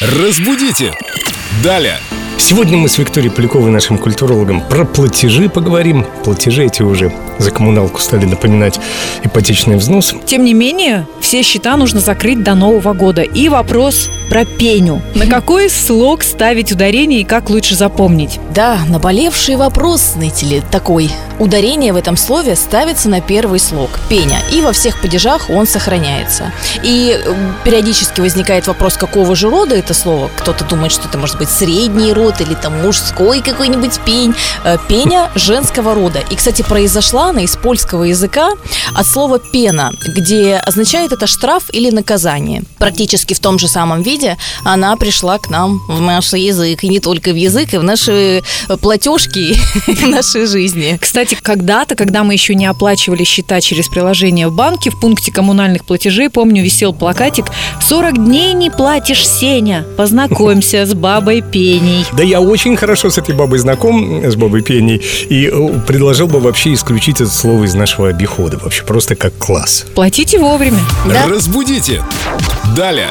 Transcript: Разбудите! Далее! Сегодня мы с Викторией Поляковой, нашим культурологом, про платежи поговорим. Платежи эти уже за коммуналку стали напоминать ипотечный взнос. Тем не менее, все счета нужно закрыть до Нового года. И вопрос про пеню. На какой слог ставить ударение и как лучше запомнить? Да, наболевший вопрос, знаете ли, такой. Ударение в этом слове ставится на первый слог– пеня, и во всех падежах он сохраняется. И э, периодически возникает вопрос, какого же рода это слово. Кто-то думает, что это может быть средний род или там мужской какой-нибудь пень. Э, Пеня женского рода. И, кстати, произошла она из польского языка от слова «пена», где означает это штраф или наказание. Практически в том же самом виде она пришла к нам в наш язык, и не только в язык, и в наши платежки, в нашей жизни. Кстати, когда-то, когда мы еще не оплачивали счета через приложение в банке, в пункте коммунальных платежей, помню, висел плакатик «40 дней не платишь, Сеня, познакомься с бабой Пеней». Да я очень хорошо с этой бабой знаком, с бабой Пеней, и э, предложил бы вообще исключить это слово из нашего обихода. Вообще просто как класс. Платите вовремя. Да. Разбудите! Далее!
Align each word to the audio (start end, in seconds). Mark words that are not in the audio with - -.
Разбудите! 0.00 0.92
Далее! 1.60 1.96
Сегодня 2.38 2.78
мы 2.78 2.88
с 2.88 2.98
Викторией 2.98 3.32
Поляковой, 3.32 3.72
нашим 3.72 3.98
культурологом, 3.98 4.60
про 4.60 4.84
платежи 4.84 5.48
поговорим. 5.48 6.06
Платежи 6.22 6.66
эти 6.66 6.82
уже 6.82 7.12
за 7.38 7.50
коммуналку 7.50 7.98
стали 8.00 8.24
напоминать 8.24 8.78
ипотечный 9.24 9.76
взнос. 9.76 10.14
Тем 10.24 10.44
не 10.44 10.54
менее, 10.54 11.08
все 11.20 11.42
счета 11.42 11.76
нужно 11.76 11.98
закрыть 11.98 12.44
до 12.44 12.54
Нового 12.54 12.92
года. 12.92 13.22
И 13.22 13.48
вопрос 13.48 14.08
про 14.28 14.44
пеню. 14.44 15.02
На 15.14 15.26
какой 15.26 15.70
слог 15.70 16.22
ставить 16.22 16.72
ударение 16.72 17.20
и 17.20 17.24
как 17.24 17.50
лучше 17.50 17.74
запомнить? 17.74 18.38
Да, 18.54 18.78
наболевший 18.88 19.56
вопрос, 19.56 20.00
знаете 20.14 20.46
ли, 20.46 20.62
такой. 20.70 21.10
Ударение 21.38 21.92
в 21.92 21.96
этом 21.96 22.16
слове 22.16 22.56
ставится 22.56 23.08
на 23.08 23.20
первый 23.20 23.60
слог– 23.60 23.90
пеня, 24.08 24.38
и 24.52 24.60
во 24.60 24.72
всех 24.72 25.00
падежах 25.00 25.50
он 25.50 25.66
сохраняется. 25.66 26.52
И 26.82 27.16
э, 27.16 27.34
периодически 27.64 28.20
возникает 28.20 28.66
вопрос, 28.66 28.96
какого 28.96 29.36
же 29.36 29.48
рода 29.48 29.76
это 29.76 29.94
слово. 29.94 30.30
Кто-то 30.36 30.64
думает, 30.64 30.92
что 30.92 31.08
это 31.08 31.16
может 31.16 31.38
быть 31.38 31.48
средний 31.48 32.12
род 32.12 32.40
или 32.40 32.54
там 32.54 32.82
мужской 32.82 33.40
какой-нибудь 33.40 34.00
пень. 34.04 34.34
Э, 34.64 34.78
Пеня 34.88 35.30
женского 35.36 35.94
рода. 35.94 36.20
И, 36.30 36.34
кстати, 36.34 36.62
произошла 36.62 37.28
она 37.28 37.42
из 37.42 37.56
польского 37.56 38.04
языка 38.04 38.50
от 38.94 39.06
слова 39.06 39.38
«пена», 39.38 39.92
где 40.16 40.56
означает 40.56 41.12
это 41.12 41.26
штраф 41.26 41.64
или 41.72 41.90
наказание. 41.90 42.64
Практически 42.78 43.34
в 43.34 43.40
том 43.40 43.58
же 43.58 43.68
самом 43.68 44.02
виде 44.02 44.17
она 44.64 44.96
пришла 44.96 45.38
к 45.38 45.50
нам 45.50 45.80
в 45.88 46.00
наш 46.00 46.32
язык, 46.32 46.84
и 46.84 46.88
не 46.88 47.00
только 47.00 47.30
в 47.30 47.36
язык, 47.36 47.74
и 47.74 47.78
в 47.78 47.82
наши 47.82 48.42
платежки, 48.80 49.54
в 49.86 50.08
нашей 50.08 50.46
жизни. 50.46 50.98
Кстати, 51.00 51.36
когда-то, 51.40 51.94
когда 51.94 52.24
мы 52.24 52.32
еще 52.32 52.54
не 52.54 52.66
оплачивали 52.66 53.24
счета 53.24 53.60
через 53.60 53.88
приложение 53.88 54.48
в 54.48 54.52
банке, 54.52 54.90
в 54.90 55.00
пункте 55.00 55.32
коммунальных 55.32 55.84
платежей, 55.84 56.30
помню, 56.30 56.62
висел 56.62 56.92
плакатик 56.92 57.46
«40 57.88 58.16
дней 58.16 58.52
не 58.52 58.70
платишь, 58.70 59.26
Сеня, 59.26 59.84
познакомься 59.96 60.86
с 60.86 60.94
бабой 60.94 61.42
Пеней». 61.42 62.04
Да 62.12 62.22
я 62.22 62.40
очень 62.40 62.76
хорошо 62.76 63.10
с 63.10 63.18
этой 63.18 63.34
бабой 63.34 63.58
знаком, 63.58 64.24
с 64.24 64.36
бабой 64.36 64.62
Пеней, 64.62 65.02
и 65.28 65.46
э, 65.46 65.80
предложил 65.86 66.26
бы 66.26 66.40
вообще 66.40 66.74
исключить 66.74 67.20
это 67.20 67.30
слово 67.30 67.64
из 67.64 67.74
нашего 67.74 68.08
обихода. 68.08 68.58
Вообще 68.58 68.84
просто 68.84 69.16
как 69.16 69.36
класс. 69.38 69.86
Платите 69.94 70.38
вовремя. 70.38 70.80
Да. 71.06 71.26
Разбудите! 71.26 72.02
Далее! 72.76 73.08